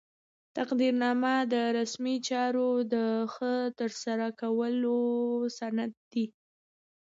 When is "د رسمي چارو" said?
1.53-2.69